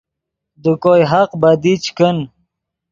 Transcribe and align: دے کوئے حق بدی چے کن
دے 0.61 0.71
کوئے 0.81 1.03
حق 1.11 1.29
بدی 1.41 1.73
چے 1.83 1.91
کن 1.97 2.17